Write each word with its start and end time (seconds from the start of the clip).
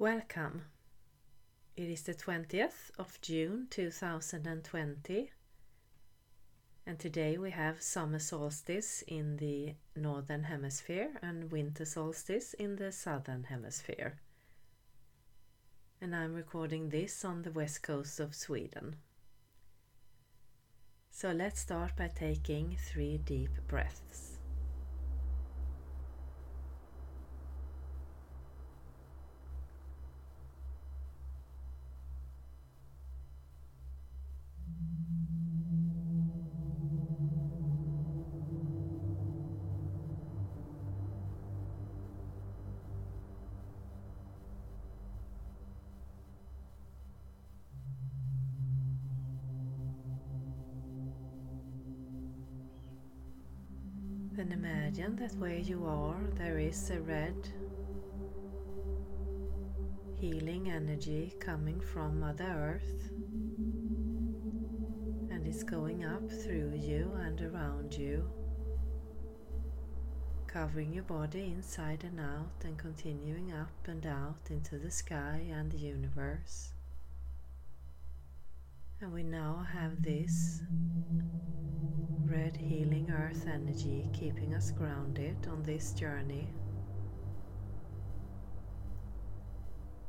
Welcome. 0.00 0.62
It 1.76 1.90
is 1.90 2.02
the 2.02 2.14
20th 2.14 2.92
of 3.00 3.20
June 3.20 3.66
2020, 3.68 5.32
and 6.86 6.98
today 7.00 7.36
we 7.36 7.50
have 7.50 7.82
summer 7.82 8.20
solstice 8.20 9.02
in 9.08 9.38
the 9.38 9.74
northern 9.96 10.44
hemisphere 10.44 11.10
and 11.20 11.50
winter 11.50 11.84
solstice 11.84 12.54
in 12.54 12.76
the 12.76 12.92
southern 12.92 13.42
hemisphere. 13.42 14.20
And 16.00 16.14
I'm 16.14 16.32
recording 16.32 16.90
this 16.90 17.24
on 17.24 17.42
the 17.42 17.50
west 17.50 17.82
coast 17.82 18.20
of 18.20 18.36
Sweden. 18.36 18.94
So 21.10 21.32
let's 21.32 21.58
start 21.58 21.96
by 21.96 22.06
taking 22.06 22.76
three 22.88 23.18
deep 23.18 23.50
breaths. 23.66 24.27
Then 54.38 54.52
imagine 54.52 55.16
that 55.16 55.34
where 55.38 55.58
you 55.58 55.84
are 55.84 56.20
there 56.36 56.60
is 56.60 56.90
a 56.92 57.00
red 57.00 57.48
healing 60.14 60.70
energy 60.70 61.34
coming 61.40 61.80
from 61.80 62.20
Mother 62.20 62.44
Earth 62.44 63.10
and 65.32 65.44
it's 65.44 65.64
going 65.64 66.04
up 66.04 66.30
through 66.30 66.74
you 66.76 67.10
and 67.18 67.40
around 67.42 67.92
you, 67.92 68.30
covering 70.46 70.92
your 70.92 71.02
body 71.02 71.52
inside 71.56 72.04
and 72.04 72.20
out 72.20 72.62
and 72.64 72.78
continuing 72.78 73.52
up 73.52 73.88
and 73.88 74.06
out 74.06 74.50
into 74.50 74.78
the 74.78 74.92
sky 74.92 75.48
and 75.50 75.72
the 75.72 75.78
universe. 75.78 76.74
And 79.00 79.12
we 79.12 79.22
now 79.22 79.64
have 79.72 80.02
this 80.02 80.60
red 82.24 82.56
healing 82.56 83.08
earth 83.12 83.46
energy 83.46 84.10
keeping 84.12 84.54
us 84.54 84.72
grounded 84.72 85.36
on 85.48 85.62
this 85.62 85.92
journey. 85.92 86.48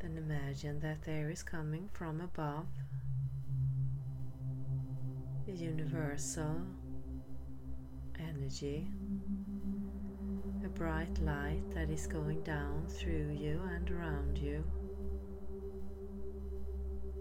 Then 0.02 0.18
imagine 0.18 0.80
that 0.80 1.04
there 1.04 1.30
is 1.30 1.44
coming 1.44 1.88
from 1.94 2.22
above 2.22 2.66
the 5.46 5.54
universal 5.54 6.60
energy, 8.18 8.88
a 10.66 10.70
bright 10.70 11.16
light 11.20 11.62
that 11.76 11.92
is 11.92 12.08
going 12.08 12.42
down 12.42 12.88
through 12.88 13.38
you 13.40 13.62
and 13.76 13.92
around 13.92 14.40
you 14.40 14.64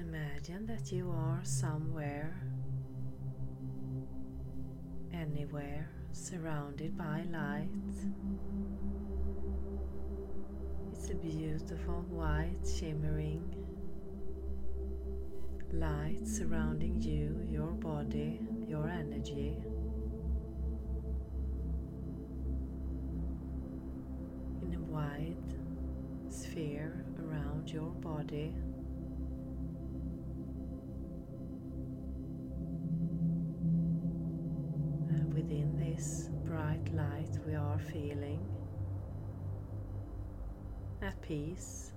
Imagine 0.00 0.64
that 0.64 0.90
you 0.90 1.10
are 1.10 1.40
somewhere, 1.42 2.34
anywhere, 5.12 5.90
surrounded 6.12 6.96
by 6.96 7.24
light. 7.30 7.68
It's 10.90 11.10
a 11.10 11.14
beautiful 11.14 12.02
white 12.08 12.66
shimmering 12.66 13.54
light 15.72 16.26
surrounding 16.26 17.00
you, 17.02 17.46
your 17.50 17.72
body, 17.72 18.40
your 18.66 18.88
energy. 18.88 19.54
In 24.62 24.74
a 24.74 24.80
wide 24.80 25.36
sphere 26.30 27.04
around 27.22 27.70
your 27.70 27.90
body. 28.00 28.54
This 36.00 36.30
bright 36.46 36.94
light 36.94 37.28
we 37.46 37.54
are 37.54 37.78
feeling. 37.78 38.40
At 41.02 41.20
peace. 41.20 41.92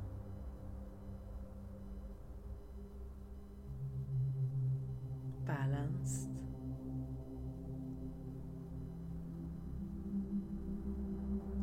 Balanced. 5.46 6.28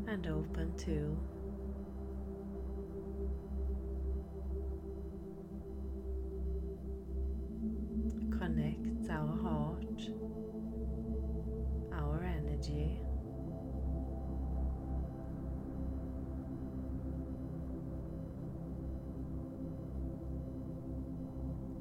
And 0.09 0.27
open 0.27 0.75
to 0.79 1.19
connect 8.39 9.11
our 9.11 9.37
heart 9.43 10.40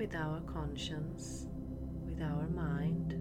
With 0.09 0.17
our 0.21 0.41
conscience, 0.41 1.45
with 2.03 2.19
our 2.19 2.47
mind. 2.47 3.13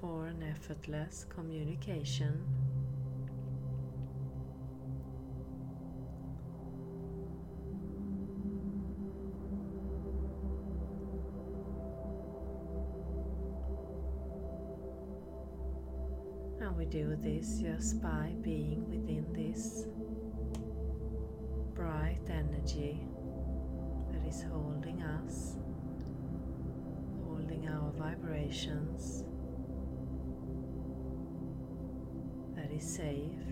For 0.00 0.26
an 0.28 0.44
effortless 0.44 1.26
communication 1.28 2.44
do 16.96 17.14
this 17.22 17.58
just 17.58 18.00
by 18.00 18.32
being 18.40 18.82
within 18.88 19.26
this 19.34 19.84
bright 21.74 22.22
energy 22.30 23.06
that 24.10 24.26
is 24.26 24.42
holding 24.50 25.02
us, 25.02 25.56
holding 27.26 27.68
our 27.68 27.92
vibrations, 27.98 29.24
that 32.56 32.72
is 32.72 32.82
safe, 32.82 33.44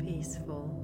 peaceful. 0.00 0.79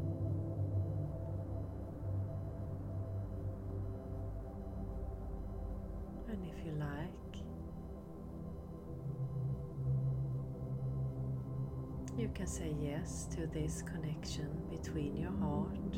You 12.27 12.33
can 12.35 12.47
say 12.49 12.75
yes 12.83 13.29
to 13.31 13.47
this 13.47 13.83
connection 13.83 14.49
between 14.69 15.17
your 15.17 15.31
heart 15.31 15.95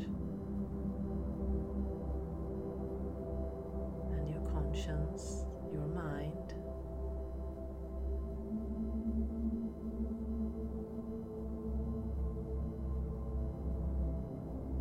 and 4.11 4.29
your 4.29 4.41
conscience, 4.51 5.45
your 5.73 5.87
mind. 5.87 6.53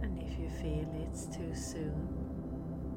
And 0.03 0.23
if 0.23 0.39
you 0.39 0.51
feel 0.51 0.87
it's 1.09 1.35
too 1.35 1.55
soon, 1.55 2.09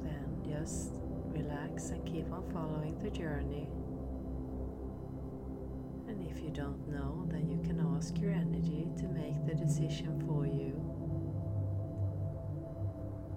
then 0.02 0.42
just 0.46 0.92
relax 1.28 1.88
and 1.88 2.04
keep 2.04 2.30
on 2.30 2.44
following 2.52 2.98
the 2.98 3.08
journey. 3.08 3.70
You 6.52 6.58
don't 6.58 6.88
know, 6.90 7.26
then 7.30 7.48
you 7.48 7.62
can 7.66 7.80
ask 7.96 8.18
your 8.18 8.30
energy 8.30 8.86
to 8.98 9.04
make 9.04 9.46
the 9.46 9.54
decision 9.54 10.22
for 10.26 10.44
you. 10.44 10.78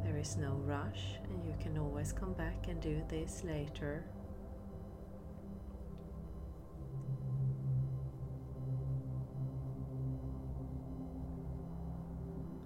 There 0.03 0.17
is 0.17 0.35
no 0.35 0.55
rush, 0.65 1.17
and 1.29 1.45
you 1.45 1.55
can 1.57 1.77
always 1.77 2.11
come 2.11 2.33
back 2.33 2.67
and 2.67 2.81
do 2.81 3.01
this 3.07 3.41
later. 3.45 4.03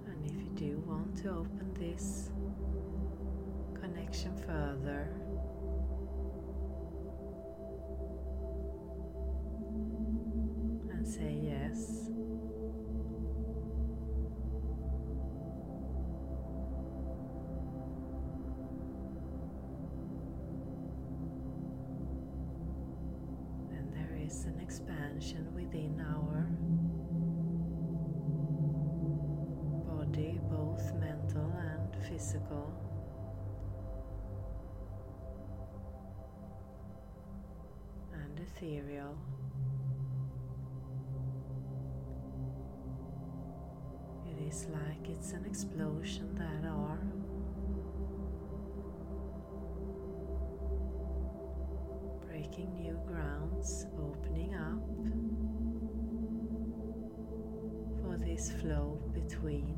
And 0.08 0.26
if 0.26 0.34
you 0.34 0.50
do 0.56 0.84
want 0.88 1.16
to 1.18 1.30
open 1.30 1.76
this 1.80 2.32
connection 3.80 4.36
further, 4.48 5.14
say 11.10 11.40
yes. 11.42 12.06
Then 23.72 23.90
there 23.92 24.20
is 24.24 24.46
an 24.46 24.60
expansion 24.62 25.48
within 25.56 26.00
our 26.00 26.46
body, 29.88 30.40
both 30.52 30.94
mental 30.94 31.52
and 31.58 32.06
physical. 32.06 32.72
And 38.14 38.40
ethereal. 38.40 39.18
Is 44.50 44.66
like 44.74 45.08
it's 45.10 45.34
an 45.34 45.46
explosion 45.46 46.34
that 46.34 46.68
are 46.68 46.98
breaking 52.26 52.74
new 52.82 53.00
grounds, 53.06 53.86
opening 53.96 54.56
up 54.56 54.82
for 58.02 58.18
this 58.18 58.52
flow 58.54 59.00
between 59.14 59.78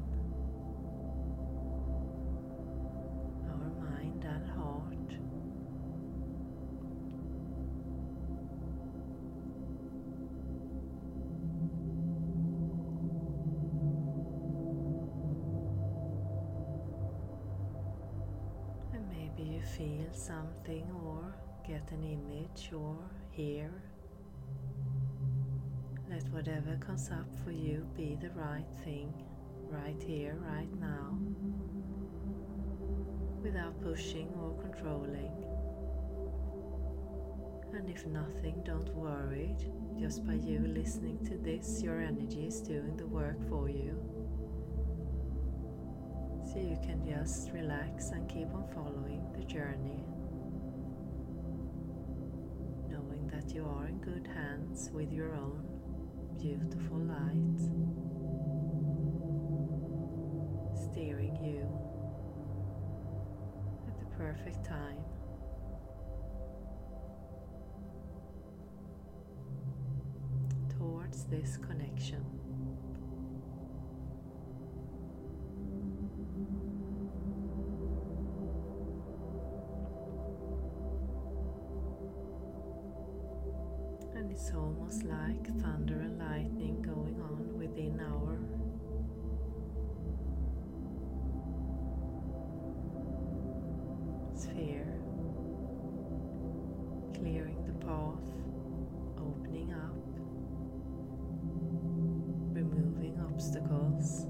feel 19.81 20.13
something 20.13 20.85
or 21.03 21.33
get 21.67 21.89
an 21.91 22.03
image 22.03 22.69
or 22.71 22.95
hear. 23.31 23.71
Let 26.07 26.21
whatever 26.29 26.75
comes 26.75 27.09
up 27.09 27.25
for 27.43 27.51
you 27.51 27.87
be 27.97 28.15
the 28.21 28.29
right 28.35 28.67
thing, 28.83 29.11
right 29.71 29.99
here, 30.05 30.37
right 30.39 30.71
now, 30.79 31.17
without 33.41 33.81
pushing 33.81 34.27
or 34.39 34.53
controlling. 34.61 35.31
And 37.73 37.89
if 37.89 38.05
nothing, 38.05 38.61
don't 38.63 38.93
worry. 38.93 39.55
Just 39.99 40.27
by 40.27 40.33
you 40.33 40.59
listening 40.59 41.17
to 41.25 41.37
this, 41.37 41.81
your 41.81 42.01
energy 42.01 42.45
is 42.45 42.61
doing 42.61 42.97
the 42.97 43.07
work 43.07 43.37
for 43.49 43.67
you. 43.67 43.99
So 46.51 46.59
you 46.59 46.77
can 46.83 47.01
just 47.07 47.49
relax 47.51 48.09
and 48.09 48.27
keep 48.27 48.53
on 48.53 48.65
following 48.75 49.25
the 49.33 49.45
journey, 49.45 50.03
knowing 52.89 53.29
that 53.33 53.55
you 53.55 53.65
are 53.65 53.87
in 53.87 53.99
good 53.99 54.27
hands 54.27 54.89
with 54.93 55.13
your 55.13 55.33
own 55.33 55.63
beautiful 56.37 56.97
light, 56.97 57.61
steering 60.91 61.37
you 61.41 61.65
at 63.87 63.97
the 63.99 64.05
perfect 64.17 64.65
time. 64.65 64.97
Towards 70.77 71.23
this 71.27 71.55
connection. 71.55 72.50
And 104.01 104.25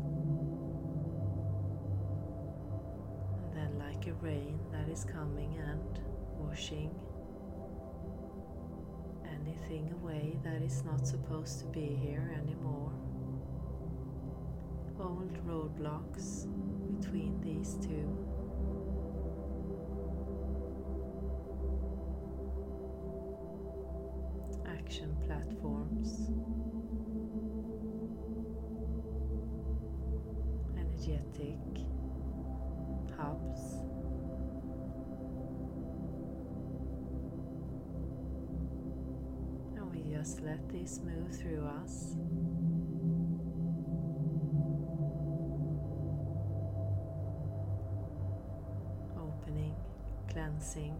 then, 3.54 3.80
like 3.80 4.06
a 4.08 4.14
rain 4.14 4.60
that 4.72 4.90
is 4.90 5.06
coming 5.06 5.58
and 5.66 6.00
washing 6.38 6.94
anything 9.32 9.94
away 9.94 10.38
that 10.44 10.62
is 10.62 10.84
not 10.84 11.08
supposed 11.08 11.60
to 11.60 11.66
be 11.68 11.98
here 12.02 12.36
anymore. 12.44 12.92
Old 15.00 15.34
roadblocks 15.48 16.48
between 17.00 17.40
these 17.42 17.76
two. 17.82 18.18
Action 24.68 25.16
platforms. 25.26 26.30
Energetic 31.02 31.58
hubs. 33.18 33.62
And 39.76 39.92
we 39.92 40.14
just 40.14 40.42
let 40.42 40.70
this 40.70 41.00
move 41.04 41.36
through 41.36 41.66
us. 41.66 42.16
Opening, 49.18 49.76
cleansing. 50.30 50.96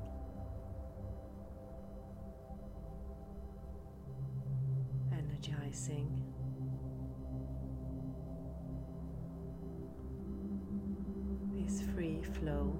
Energizing. 5.12 6.24
Flow 12.42 12.74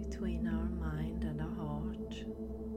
between 0.00 0.46
our 0.46 0.68
mind 0.78 1.24
and 1.24 1.40
our 1.40 1.48
heart. 1.48 2.69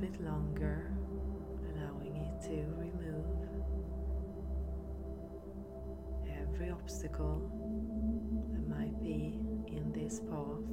bit 0.00 0.20
longer, 0.22 0.90
allowing 1.70 2.16
it 2.16 2.42
to 2.42 2.56
remove 2.76 3.24
every 6.42 6.70
obstacle 6.70 7.50
that 8.52 8.68
might 8.68 9.00
be 9.02 9.38
in 9.68 9.92
this 9.94 10.20
path. 10.20 10.64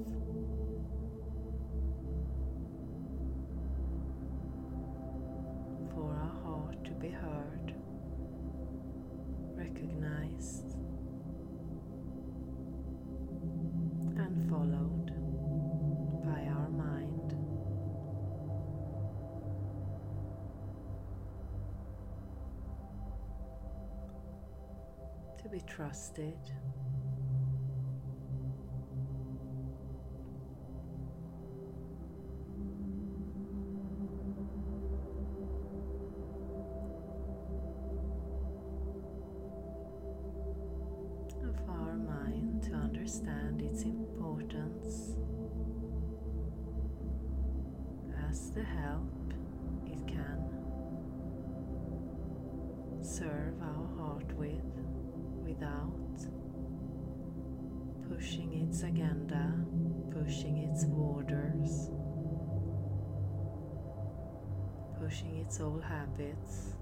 For 5.93 6.13
our 6.13 6.41
heart 6.43 6.83
to 6.85 6.91
be 6.91 7.09
heard, 7.09 7.73
recognized. 9.55 10.70
Be 25.51 25.60
trusted. 25.67 26.38
our 41.67 41.96
mind 41.98 42.63
to 42.63 42.74
understand 42.74 43.62
its 43.62 43.84
importance 43.84 45.17
as 48.29 48.51
the 48.51 48.63
help 48.63 49.34
it 49.86 50.08
can 50.08 50.50
serve 53.01 53.53
our 53.62 53.88
heart 53.98 54.31
with 54.38 54.90
without 55.51 55.91
pushing 58.10 58.53
its 58.53 58.84
agenda, 58.84 59.53
pushing 60.12 60.58
its 60.58 60.86
borders, 60.86 61.89
pushing 65.00 65.38
its 65.38 65.60
old 65.60 65.84
habits. 65.84 66.75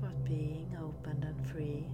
but 0.00 0.24
being 0.24 0.76
open 0.82 1.22
and 1.22 1.50
free. 1.50 1.86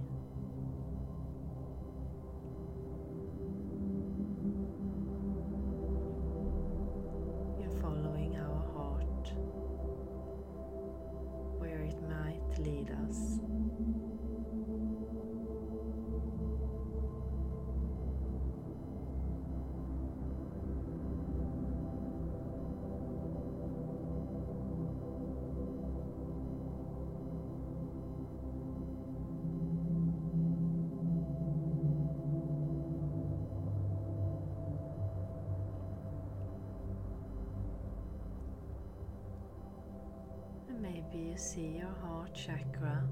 Maybe 41.13 41.29
you 41.29 41.37
see 41.37 41.77
your 41.79 41.93
heart 42.03 42.33
chakra, 42.33 43.03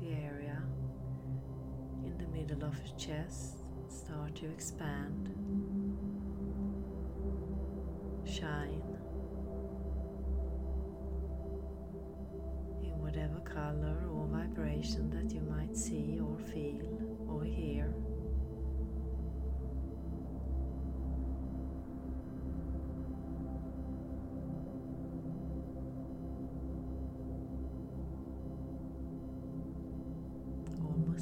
the 0.00 0.08
area 0.08 0.62
in 2.04 2.16
the 2.18 2.26
middle 2.28 2.64
of 2.64 2.76
your 2.86 2.96
chest, 2.96 3.58
start 3.88 4.34
to 4.36 4.46
expand, 4.46 5.34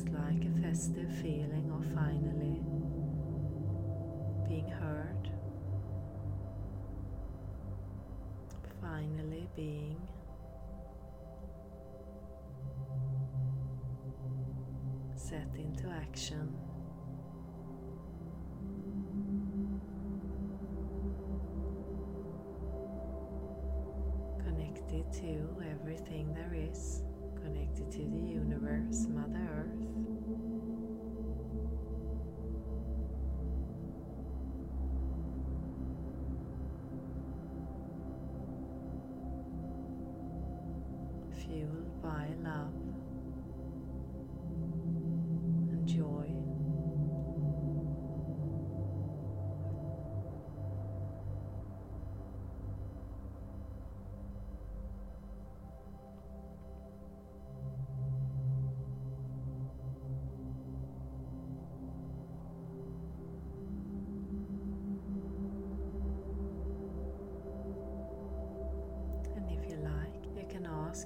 almost 0.04 0.12
like 0.12 0.44
a 0.44 0.60
festive 0.62 1.10
feeling 1.22 1.70
of 1.70 1.84
finally 1.94 2.60
being 4.48 4.68
heard, 4.68 5.30
finally 8.80 9.48
being 9.56 9.96
set 15.14 15.48
into 15.56 15.88
action. 15.88 16.54
Connected 24.44 25.12
to 25.12 25.62
everything 25.70 26.34
there 26.34 26.54
is 26.54 27.02
connected 27.44 27.90
to 27.92 27.98
the 27.98 28.26
universe, 28.26 29.06
Mother 29.10 29.46
Earth. 29.52 30.53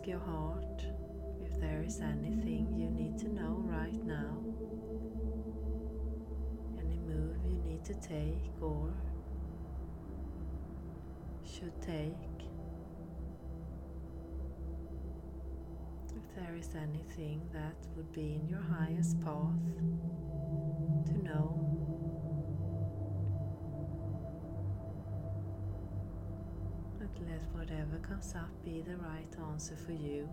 Your 0.08 0.18
heart 0.20 0.86
if 1.44 1.60
there 1.60 1.82
is 1.86 2.00
anything 2.00 2.66
you 2.74 2.88
need 2.88 3.18
to 3.18 3.28
know 3.28 3.62
right 3.66 4.02
now. 4.06 4.38
Any 6.78 6.98
move 7.00 7.36
you 7.46 7.58
need 7.58 7.84
to 7.84 7.92
take 7.94 8.50
or 8.62 8.90
should 11.44 11.78
take. 11.82 12.14
If 16.16 16.34
there 16.34 16.56
is 16.56 16.70
anything 16.74 17.42
that 17.52 17.76
would 17.94 18.10
be 18.10 18.40
in 18.40 18.48
your 18.48 18.62
highest 18.62 19.20
path 19.22 19.60
to 21.04 21.22
know. 21.22 21.68
Let 27.26 27.42
whatever 27.52 27.98
comes 27.98 28.34
up 28.34 28.50
be 28.64 28.82
the 28.82 28.96
right 28.96 29.34
answer 29.50 29.76
for 29.76 29.92
you. 29.92 30.28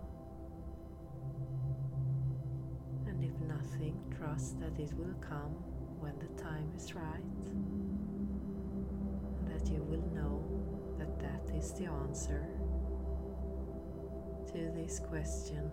And 3.08 3.24
if 3.24 3.40
nothing, 3.42 3.98
trust 4.18 4.60
that 4.60 4.78
it 4.80 4.94
will 4.94 5.16
come 5.22 5.56
when 6.00 6.14
the 6.20 6.42
time 6.42 6.72
is 6.76 6.94
right. 6.94 7.24
And 9.40 9.48
that 9.48 9.70
you 9.72 9.84
will 9.84 10.06
know 10.14 10.44
that 11.00 11.20
that 11.20 11.56
is 11.56 11.74
the 11.74 11.86
answer 11.86 12.46
to 14.52 14.72
this 14.76 15.00
question. 15.00 15.72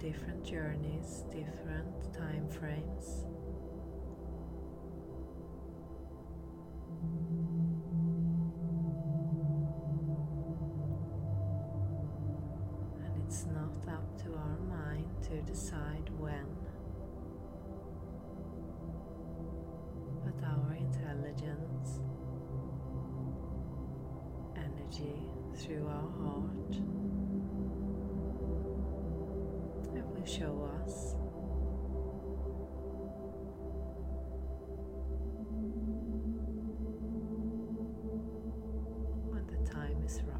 Different 0.00 0.42
journeys, 0.42 1.24
different 1.30 2.14
time 2.14 2.48
frames. 2.48 3.26
And 13.04 13.22
it's 13.26 13.44
not 13.44 13.94
up 13.94 14.16
to 14.24 14.34
our 14.34 14.58
mind 14.70 15.06
to 15.24 15.42
decide 15.42 16.08
when. 16.18 16.46
But 20.24 20.42
our 20.46 20.76
intelligence, 20.76 22.00
energy 24.56 25.28
through 25.58 25.86
our 25.86 26.10
heart. 26.22 27.19
Show 30.30 30.70
us 30.84 31.16
when 39.26 39.44
the 39.48 39.68
time 39.68 40.00
is 40.06 40.20
right. 40.22 40.36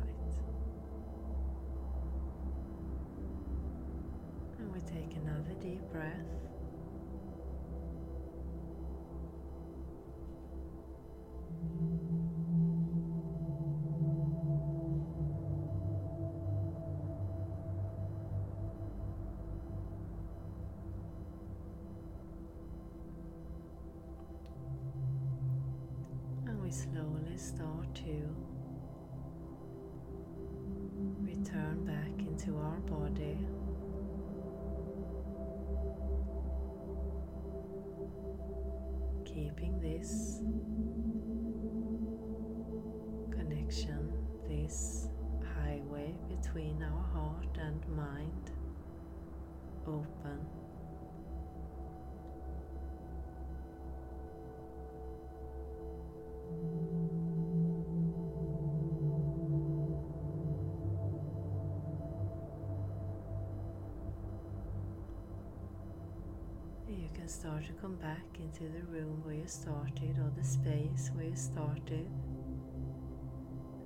And 4.61 4.73
we 4.73 4.81
take 4.83 5.17
another 5.17 5.55
deep 5.61 5.83
breath. 5.91 6.50
To 27.95 28.37
return 31.21 31.85
back 31.85 32.27
into 32.27 32.57
our 32.57 32.79
body. 32.81 33.39
Keeping 39.25 39.81
this 39.81 40.41
connection, 43.31 44.13
this 44.49 45.09
highway 45.57 46.15
between 46.29 46.83
our 46.83 47.05
heart 47.13 47.57
and 47.59 47.87
mind 47.89 48.51
open. 49.87 50.47
Start 67.41 67.65
to 67.65 67.73
come 67.81 67.95
back 67.95 68.27
into 68.39 68.65
the 68.65 68.83
room 68.93 69.19
where 69.25 69.35
you 69.35 69.47
started 69.47 70.15
or 70.19 70.31
the 70.37 70.45
space 70.45 71.11
where 71.15 71.25
you 71.25 71.35
started. 71.35 72.07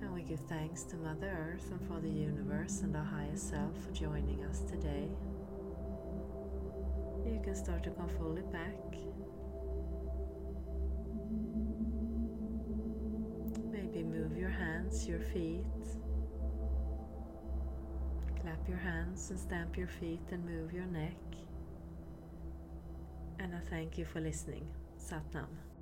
And 0.01 0.13
we 0.13 0.23
give 0.23 0.41
thanks 0.49 0.83
to 0.85 0.97
Mother 0.97 1.55
Earth 1.55 1.71
and 1.71 1.81
for 1.87 2.01
the 2.01 2.11
universe 2.11 2.81
and 2.81 2.97
our 2.97 3.05
higher 3.05 3.37
self 3.37 3.71
for 3.81 3.93
joining 3.93 4.45
us 4.45 4.63
today. 4.63 5.09
You 7.25 7.41
can 7.45 7.55
start 7.55 7.85
to 7.85 7.91
come 7.91 8.09
fully 8.19 8.43
back. 8.43 8.75
Maybe 13.71 14.03
move 14.03 14.37
your 14.37 14.51
hands, 14.51 15.07
your 15.07 15.21
feet. 15.21 15.63
Clap 18.43 18.69
your 18.69 18.79
hands 18.79 19.31
and 19.31 19.39
stamp 19.39 19.77
your 19.77 19.87
feet 19.87 20.27
and 20.33 20.45
move 20.45 20.73
your 20.73 20.87
neck. 20.87 21.15
And 23.45 23.55
I 23.55 23.59
thank 23.69 23.99
you 23.99 24.07
for 24.07 24.21
listening. 24.23 24.67
Satnam. 24.99 25.74